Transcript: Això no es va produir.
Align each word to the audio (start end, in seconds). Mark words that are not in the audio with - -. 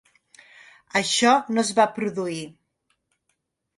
Això 1.01 1.33
no 1.57 1.63
es 1.67 1.71
va 1.81 1.87
produir. 1.99 2.43